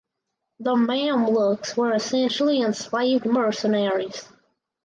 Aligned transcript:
The 0.59 0.73
Mamluks 0.73 1.77
were 1.77 1.93
essentially 1.93 2.59
enslaved 2.63 3.27
mercenaries. 3.27 4.27